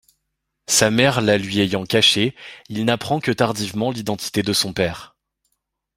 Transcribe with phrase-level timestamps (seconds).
[0.65, 2.35] Sa mère la lui ayant cachée,
[2.69, 5.15] il n'apprend que tardivement l'identité de son père.